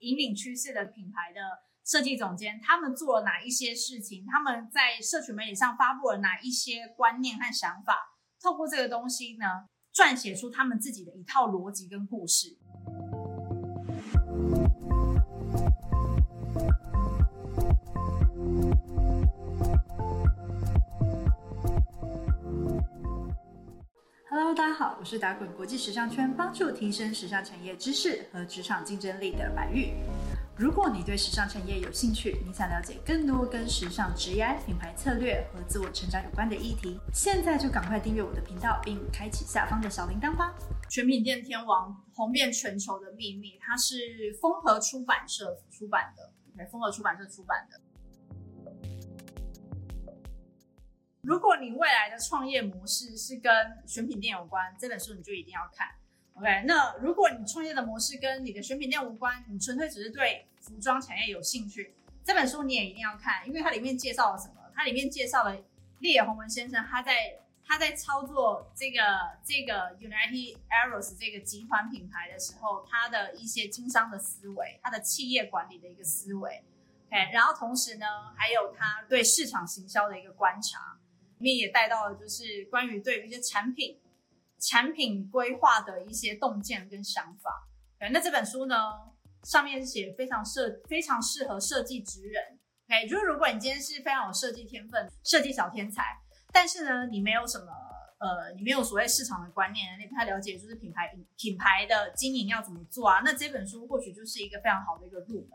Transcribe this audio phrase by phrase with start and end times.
[0.00, 1.40] 引领趋势的品牌的
[1.84, 4.24] 设计总监，他们做了哪一些事情？
[4.30, 7.96] 他们在社群媒体上发布了哪一些观念和想法？
[8.42, 9.46] 透过这个东西呢，
[9.94, 12.58] 撰写出他们自己的一套逻辑跟故事。
[24.30, 29.94] Hello，大家好，我是打滚国际时尚圈，帮助提升时尚产业知识和职场竞争力的白玉。
[30.54, 40.54] 如果你对时尚产业有兴趣，你想了解更多跟时尚、职业、品牌策略和自我成长有关的议题，现在就赶快订阅我的频道，并开启下方的小铃铛吧。
[40.90, 43.96] 全品店天王红遍全球的秘密，它是
[44.42, 47.80] 风和出版社出版的，OK，风和出版社出版的。
[51.28, 53.52] 如果你未来的创业模式是跟
[53.84, 55.86] 选品店有关，这本书你就一定要看。
[56.32, 64.54] OK，那如果你创业的模式跟你的选品店无关，你纯粹只是对服装产业有兴趣，这本书你也一定要看，因为它里面介绍了什么？
[64.74, 65.54] 它里面介绍了
[65.98, 69.02] 烈野宏文先生他在他在操作这个
[69.44, 76.64] 这个 United Arrows 这个集团品牌的时候，他的一些经商的思维，他的企业管理的一个思维。
[77.08, 80.97] OK，然后同时呢，还有他对市场行销的一个观察，
[81.38, 83.98] 面也带到了就是关于对于一些产品。
[84.60, 87.48] 产品规划的一些洞见跟想法，
[87.96, 88.74] 对，那这本书呢，
[89.44, 96.02] 上面写非常设非常适合设计职人，OK，就是如果你今天是非常有设计天分，设计小天才，
[96.52, 97.66] 但是呢，你没有什么
[98.18, 105.50] 呃，你没有所谓市场的观念，你不太了解就是品牌品牌的经营要怎么做啊，那这本书或许就是一个非常好的一个入门。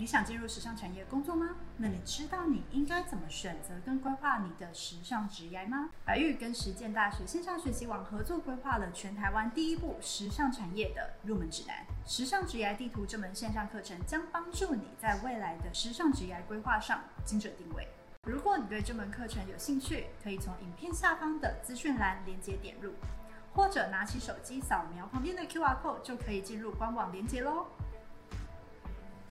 [0.00, 1.56] 你想进入时尚产业工作吗？
[1.76, 5.90] 那你知道你应该怎么选择跟规划你的时尚职业吗？
[6.06, 13.04] 白玉跟实践大学线上学习网合作规划了全台湾第一部时尚产业的入门指南——时尚职业地图。
[13.04, 17.86] 这门线上课程将帮助你在未来的时尚职业规划上精准定位。
[18.22, 22.94] 如果你对这门课程有兴趣，可以从影片下方的资讯栏连接点入，
[23.52, 27.66] 或者拿起手机扫描旁边的 QR code 就可以进入官网连接喽。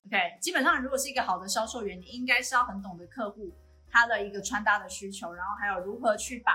[0.09, 3.53] OK，基本上如果是一个好的销售员，你应该是要很懂得客户
[3.87, 6.51] 他的一个穿搭的需求，然后还有如何去把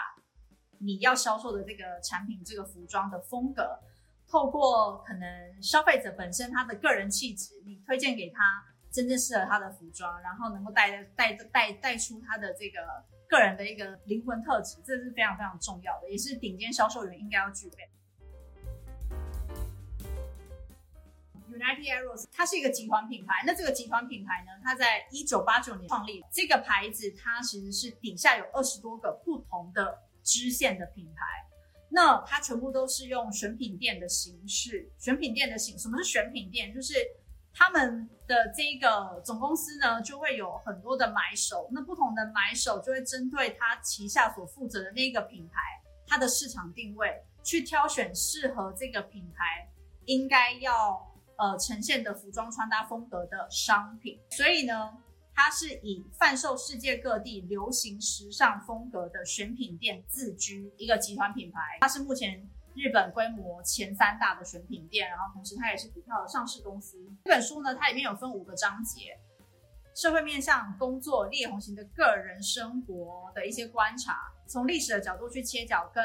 [0.81, 3.79] 你要销售的这个产品、这个服装的风格，
[4.27, 12.81] 透过可能消费者本身他的个人气质，你推荐给他真正适合他的服装，然后能够带带带带出他的这个
[13.29, 17.89] 个人的一个灵魂特质，这是非常非常重要的，也是顶尖销售员应该要具备。
[21.55, 23.45] United Arrows，它是一个集团品牌。
[23.47, 26.25] 那这个集团品牌呢，它在一九八九年创立。
[26.33, 31.23] 这个牌子它其实是底下有二十多个不同的支线的品牌。
[31.91, 34.91] 那它全部都是用选品店的形式。
[34.99, 36.75] 选品店的形，什么是选品店？
[36.75, 36.95] 就是
[37.53, 41.69] 他们的这个总公司呢，就会有很多的买手。
[41.73, 45.61] 那不同的买手就会针对他旗下所负责的那个品牌，
[46.05, 49.69] 它的市场定位，去挑选适合这个品牌
[50.07, 51.14] 应该要。
[51.37, 54.97] 呃，呈现的服装穿搭风格的商品，所以呢，
[55.34, 61.61] 它是以贩售世界各地流行时尚风格的选品店自居一个集团品牌。
[61.81, 66.97] 它是目前日本规模前三大的选品店，然后同时它也是股票的上市公司。
[67.25, 69.19] 这本书呢，它里面有分五个章节：
[69.93, 76.05] 社会面向、工作、烈红型的个人生活的一些观察，从历史的角度去切角，跟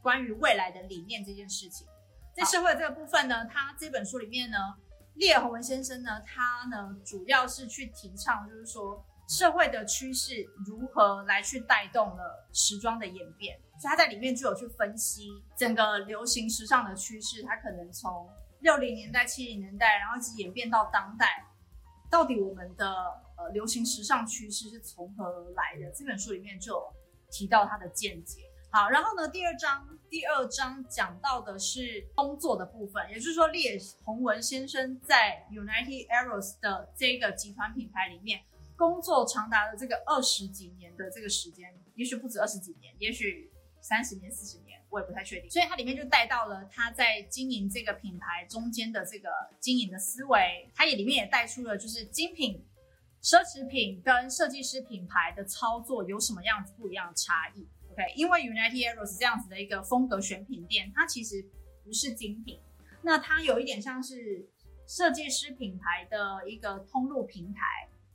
[0.00, 1.86] 关于未来的理念这件事情。
[2.34, 4.56] 在社会这个部分呢，他这本书里面呢，
[5.14, 18.28] 列洪文先生呢，他呢主要是去提倡，就是说社会的趋势如何来去带动了时装的演变，所以他在里面就有去分析整个流行时尚的趋势，它可能从
[18.60, 21.44] 六零年代、七零年代，然后一直演变到当代，
[22.10, 22.94] 到底我们的
[23.36, 25.90] 呃流行时尚趋势是从何而来的？
[25.92, 26.92] 这本书里面就有
[27.30, 28.40] 提到他的见解。
[28.74, 29.28] 好，然后呢？
[29.28, 38.40] 第二章，第二章讲到的是工作的部分，也就是说，列宏文先生在 United Arrows 的这个集团品牌里面
[38.74, 43.52] 工作长达了这个二十几年的这个时间，也许不止二十几年，也许
[43.82, 45.50] 三十年、四十年，我也不太确定。
[45.50, 49.28] 所以它里面就带到了他在经营这个品牌中间的这个
[49.60, 52.64] 经营的思维，它也里面也带出了就是精品、
[53.22, 57.68] 奢侈品跟设计师品牌的操作有什么样子不一样的差异。
[57.92, 61.44] OK，因为 United Arrows 这样子的一个风格选品店，它其实
[61.84, 62.58] 不是精品，
[63.02, 64.48] 那它有一点像是
[64.86, 67.60] 设计师品牌的一个通路平台。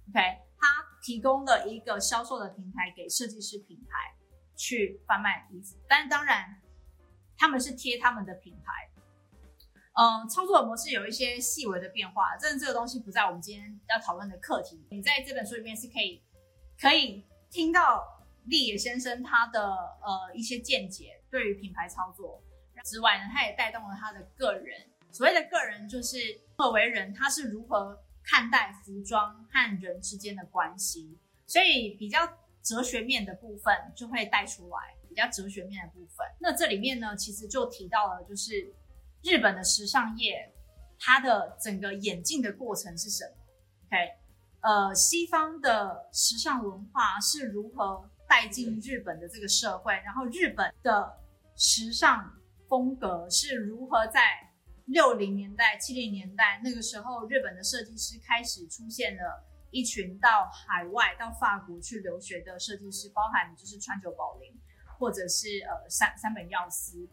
[0.10, 0.20] OK，
[0.58, 0.68] 它
[1.04, 4.16] 提供了一个销售的平台给设计师品牌
[4.56, 6.60] 去贩卖衣服，但当然
[7.38, 8.90] 他们是贴他们的品牌。
[9.94, 14.84] 嗯，操作的模式有一些细微的变化，真的这个东西不在我们今天要讨论的课题。
[14.90, 16.22] 你在这本书里面是可以
[16.80, 18.17] 可以听到
[18.48, 22.42] 立野先生他的呃一些见解，对于品牌操作
[22.84, 24.88] 之外呢，他也带动了他的个人。
[25.12, 26.18] 所谓的个人，就是
[26.58, 31.18] 作为人，他是如何看待服装和人之间的关系。
[31.46, 32.20] 所以比较
[32.62, 36.26] 哲学面的部分就会带出来，比较哲学面的部分。
[36.40, 38.74] 那这里面呢，其实就提到了，就是
[39.24, 40.54] 日本的时尚业，
[41.00, 43.32] 它的整个演进的过程是什么
[43.88, 43.98] ？OK，
[44.62, 51.18] 呃，西方的时尚文化是如何带进日本的这个社会，然后日本的
[51.56, 52.34] 时尚
[52.68, 54.52] 风格是如何在
[54.86, 59.44] 六零年代、七零年代那个时候，日本的设计师开始出现了。
[59.70, 64.58] 一群到海外、到法国去留学的设计师，包含就是川久保玲，
[64.98, 67.06] 或者是呃三三本耀司，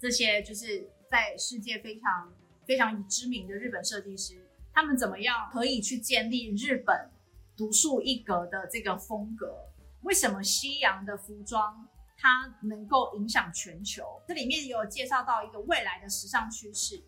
[0.00, 2.32] 这些就是在世界非常
[2.66, 7.10] 非常知名的日本设计师，他们怎么样可以去建立日本
[7.54, 9.54] 独树一格的这个风格？
[10.04, 14.22] 为什么西洋的服装它能够影响全球？
[14.28, 17.02] 这里面也有介绍到一个未来的时尚趋势。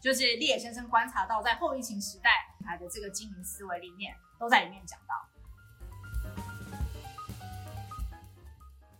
[0.00, 2.30] 就是立野先生观察到，在后疫情时代
[2.64, 5.14] 牌的这个经营思维里面，都在里面讲到。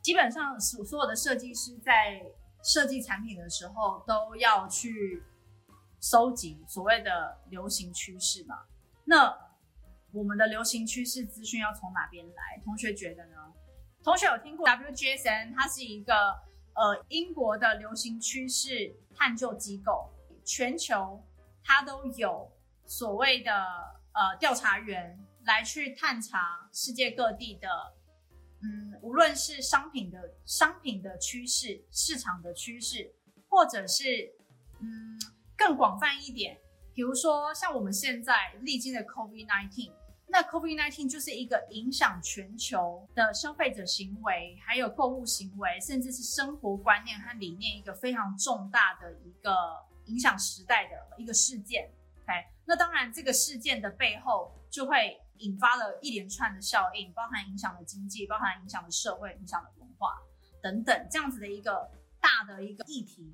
[0.00, 2.22] 基本上，所所有的设计师在
[2.62, 5.24] 设计产品的时候，都要去
[6.00, 8.62] 收集所谓的流行趋势嘛。
[9.04, 9.36] 那
[10.12, 12.60] 我们的流行趋势资讯要从哪边来？
[12.62, 13.36] 同学觉得呢？
[14.04, 15.54] 同学有听过 WGSN？
[15.54, 16.14] 它是一个
[16.74, 20.10] 呃英国的流行趋势探究机构。
[20.44, 21.24] 全球
[21.62, 22.50] 它都有
[22.84, 23.52] 所谓的
[24.12, 27.68] 呃调查员来去探查世界各地的，
[28.60, 33.14] 嗯，无论是商品的商品的趋势、市场的趋势，
[33.48, 34.34] 或者是
[34.80, 35.16] 嗯
[35.56, 36.58] 更广泛一点，
[36.92, 39.92] 比如说像我们现在历经的 COVID-19，
[40.32, 49.50] 那 COVID-19 就是一个影响全球的消费者行为，还有购物行为，甚至是生活观念和理念一个非常重大的一个。
[50.06, 51.88] 影响时代的一个事件
[52.24, 52.32] ，OK，
[52.66, 60.20] 那当然这个事件的背后就会引发了一连串的效应，包含影响了经济，包含影响了社会，影响了文化
[60.60, 61.88] 等等这样子的一个
[62.20, 63.32] 大的一个议题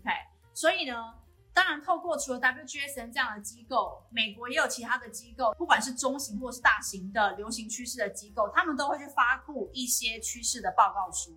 [0.00, 0.10] ，OK，
[0.52, 1.14] 所以呢，
[1.52, 11.32] 当然透过除了 WGSN 这样的机构，美国也有其他的机构，不管是中型或是大型的流行趋势的机构，他们都会去发布一些趋势的报告书，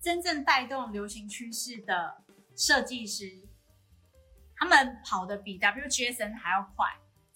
[0.00, 2.22] 真正带动流行趋势的
[2.54, 3.24] 设计师。
[4.58, 6.86] 他们跑得比 WGSN 还要快，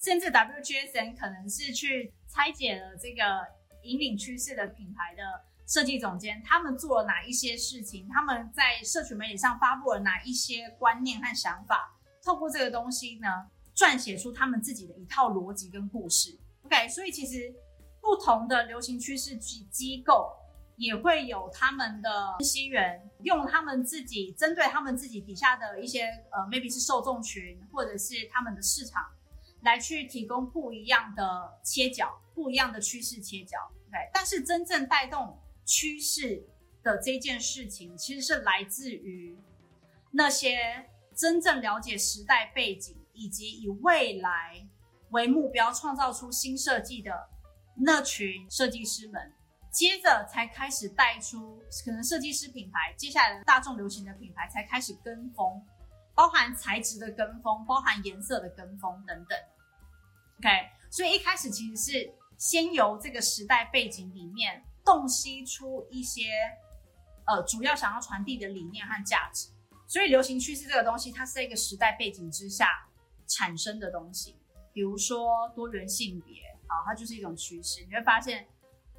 [0.00, 3.46] 甚至 WGSN 可能是去拆解了这个
[3.82, 5.22] 引领趋势的品牌的
[5.66, 8.08] 设计总监，他们做了哪一些事情？
[8.08, 11.94] 他们在社群媒体上发布了哪一些观念和想法？
[12.22, 13.28] 透过这个东西呢，
[13.74, 16.38] 撰写出他们自己的一套逻辑跟故事。
[16.62, 17.54] OK，所以其实
[18.00, 20.36] 不同的流行趋势机机构。
[20.76, 29.04] 也会有他们的分析员用他们自己针对他们自己底下的一些呃，maybe 是受众群或者是他们的市场，
[29.60, 33.58] 来去提供不一样的切角，不一样的趋势切角。
[33.88, 36.48] OK，但是真正带动趋势
[36.82, 39.38] 的这件事情，其实是来自于
[40.12, 40.88] 那些
[41.20, 44.66] 真正了解时代背景以及以未来
[45.10, 47.28] 为目标创造出新设计的
[47.76, 49.30] 那群设计师们。
[49.70, 55.62] 接着才开始带出可能设计师品牌，接下来的大众流行的品牌才开始跟风，
[56.12, 59.38] 包含材质的跟风，包含颜色的跟风等等。
[60.38, 60.48] OK，
[60.90, 66.22] 所以一开始其实是先由这个时代背景里面洞悉出一些
[67.26, 69.50] 呃主要想要传递的理念和价值。
[69.90, 72.86] 所以流行趋势这个东西，它是一个时代背景之下
[73.26, 74.36] 产生的东西。
[74.72, 77.84] 比如说多元性别，好，它就是一种趋势。
[77.84, 78.46] 你会发现。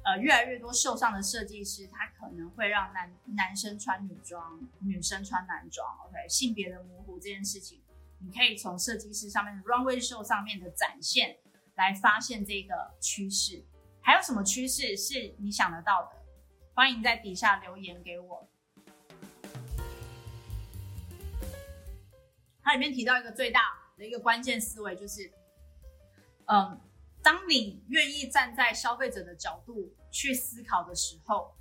[0.04, 5.88] 呃，越来越多秀上的设计师，他可能会让男男生穿女装，女生穿男装。
[6.04, 7.80] OK，性别的模糊这件事情，
[8.18, 11.36] 你可以从设计师上面的 runway show 上面的展现
[11.76, 13.64] 来发现这个趋势。
[14.00, 16.10] 还有什么趋势是你想得到的？
[16.74, 18.50] 欢迎在底下留言给我。
[22.62, 23.60] 它里面提到一个最大
[23.96, 25.32] 的一个关键思维，就是，
[26.46, 26.80] 嗯。
[27.24, 31.54] 当你愿意站在消费者的角度去思考的时候，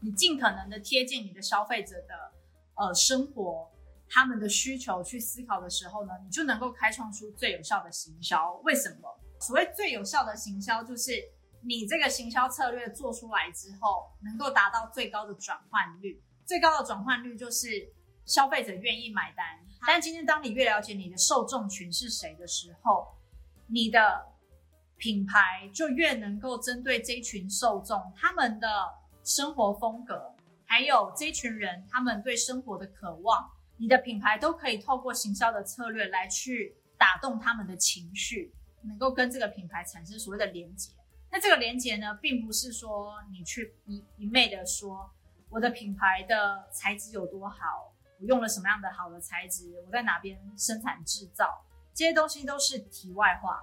[0.00, 2.30] 你尽可能的贴近你的消费者的
[2.74, 3.72] 呃生活，
[4.06, 8.52] 他们的需求去思考的时候呢，你就能够开创出最有效的行销。
[8.64, 9.18] 为什么？
[9.40, 11.12] 所谓最有效的行销，就是
[11.62, 16.22] 你这个行销策略做出来之后，能够达到最高的转换率。
[16.44, 17.90] 最高的转换率就是
[18.26, 19.58] 消费者愿意买单。
[19.86, 23.14] 但今天当你越了解你的受众群是谁的时候，
[23.66, 24.26] 你的
[24.96, 28.68] 品牌就越能够针对这群受众他们的
[29.22, 30.34] 生活风格，
[30.66, 40.92] 还有这群人他们对生活的渴望，你的品牌都可以透过行销的策略来去打动他们的情绪，能够跟这个品牌产生所谓的连接。
[41.30, 45.10] 那这个连接呢，并不是说你去一一昧的说
[45.50, 53.62] 我的品牌的材质有多好，我用了什么样的好的材质，我在哪边生产制造，这些东西都是题外话。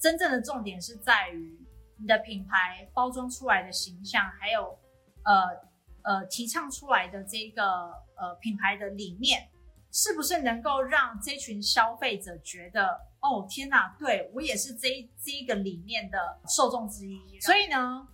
[0.00, 1.56] 真正的重点是在于
[1.96, 4.76] 你的品牌包装出来的形象，还有
[5.22, 5.32] 呃
[6.02, 7.62] 呃提倡出来的这个
[8.16, 9.48] 呃品牌的理念，
[9.92, 17.38] 是不是能够让这群消费者觉得哦天哪，对我也是这这个理念的受众之一。
[17.38, 18.08] 所以呢，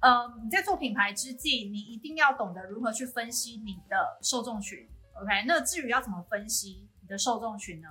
[0.00, 4.88] 呃你在做品牌之际，你一定要懂得如何去分析你的受众群。
[5.20, 7.88] OK，那至于要怎么分析你的受众群呢？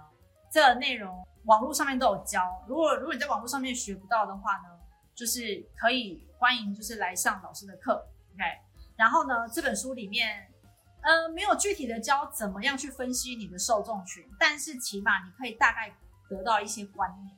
[0.49, 4.79] 这个内容网络上面都有教，如果如果你在网络上面学不到的话呢，
[5.13, 8.43] 就是可以欢迎就是来上老师的课，OK。
[8.95, 10.47] 然后呢，这本书里面，
[11.01, 15.93] 呃，没有具体的教怎么样去分析你的受众群，但是起码你可以大概
[16.29, 17.37] 得到一些观念。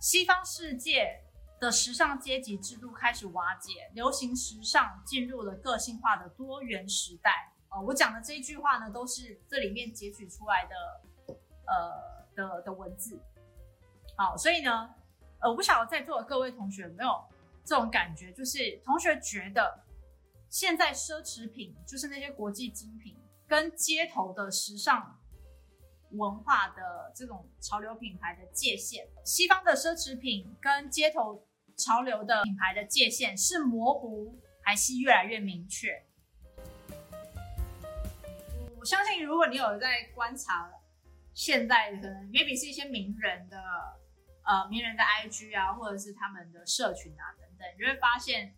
[0.00, 1.22] 西方世界
[1.62, 7.52] 的时尚阶级制度开始瓦解，流行时尚进入了个性化的多元时代。
[7.68, 11.34] 哦，我讲的这一句话呢，都是这里面截取出来的，
[11.66, 13.16] 呃的的文字。
[14.16, 14.92] 好，所以呢，
[15.38, 17.24] 呃，我不晓得在座的各位同学有没有
[17.64, 19.84] 这种感觉，就是同学觉得
[20.50, 23.16] 现在奢侈品，就是那些国际精品，
[23.46, 25.16] 跟街头的时尚
[26.10, 31.46] 文化的这种潮流品牌的界限，西方的奢侈品跟街头
[31.82, 36.04] 潮流的品牌的界限是模糊，还是越来越明确？
[38.78, 40.70] 我相信，如果你有在观察
[41.34, 43.58] 现在可能 maybe 是一些名人的
[44.44, 48.54] 呃名人的 IG 啊，或者是他们的社群啊等等，你会发现，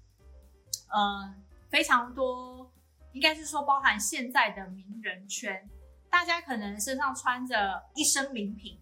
[0.94, 2.70] 嗯，非常多，
[3.12, 5.66] 应该是说包含现在的名人圈，
[6.10, 8.78] 大家可能身上穿着一身名品，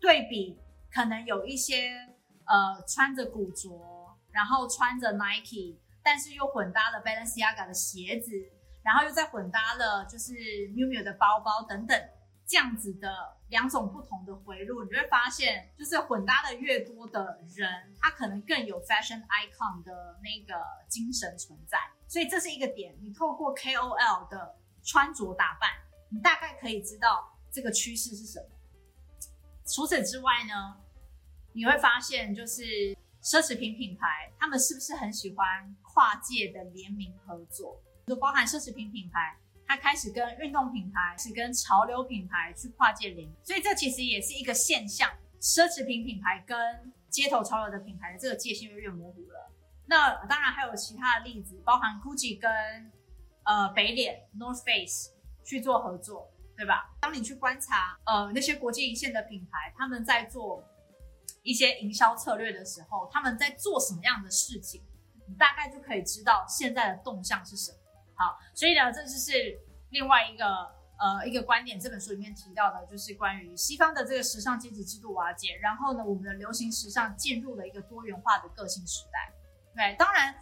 [0.00, 0.58] 对比
[0.90, 2.15] 可能有一些
[2.46, 8.32] 呃穿着古着，然后穿着 Nike，但是又混搭了 Balenciaga 的鞋子。
[8.82, 10.32] 然后又再混搭了，就是
[10.70, 12.08] Miu Miu 的包包等等，
[12.46, 21.80] 这样子的两种不同的回路，你会发现，就是混搭的越多的人，他可能更有 fashion icon 的那个精神存在。
[22.06, 25.68] 所以这是一个点，你透过 KOL 的穿着打扮，
[26.08, 28.46] 你大概可以知道这个趋势是什么。
[29.66, 30.76] 除此之外呢，
[31.56, 32.62] 你会发现，就是
[33.22, 37.82] 奢侈品品牌，他们是不是很喜欢跨界的联名合作？
[38.08, 39.34] 就包含奢侈品品牌，
[39.66, 45.10] 它开始跟运动品牌，是跟潮流品牌去跨界联，所以这其实也是一个现象。
[45.40, 49.50] 奢侈品品牌跟街头潮流的品牌的这个界限越越模糊了。
[49.86, 52.92] 那当然还有其他的例子，包含 GUCCI 跟
[53.44, 55.10] 呃北脸 North Face
[55.42, 56.94] 去做合作，对吧？
[57.00, 60.62] 当你去观察呃那些国际一线的品牌，他们在做
[61.46, 64.82] 一些营销策略的时候，他们在做什么样的事情，
[65.28, 67.78] 你大概就可以知道现在的动向是什么。
[68.16, 69.56] 好，所以呢，这就是
[69.90, 70.44] 另外一个
[70.98, 71.78] 呃一个观点。
[71.78, 79.32] 这本书里面提到的，就是关于西方的这个时尚阶级制度瓦解，然后呢，我们的流行时尚进入了一个多元化的个性时代。
[79.72, 80.34] 对，当然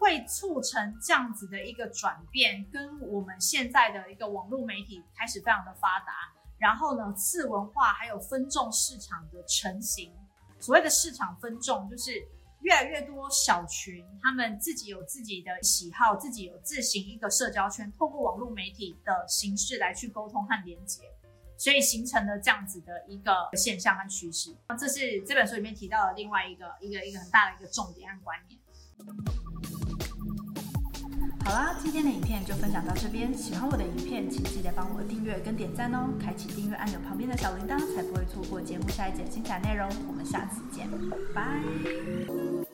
[0.00, 6.12] 会促成这样子的一个转变，跟我们现在的一个网络媒体开始非常的发达，
[6.58, 10.12] 然后呢，次文化还有分众市场的成型。
[10.60, 12.12] 所谓的市场分众，就是。
[12.62, 21.04] 越来越多小群，他们自己有自己的喜好，自己有自行一个社交圈，透过网络媒体的形式来去沟通和连接，
[21.56, 24.52] 所以形成了这样子的一个现象和趋势。
[24.76, 28.58] 这是这本书里面提到的另外一个一个一个很大的一个重点和观念。
[31.48, 33.34] 好啦，今天的影片就分享到这边。
[33.34, 39.88] 喜欢我的影片，请记得帮我订阅跟点赞哦，开启订阅按钮旁边的小铃铛，才不会错过节目下一节精彩内容。
[40.06, 40.86] 我们下次见，
[41.34, 42.67] 拜。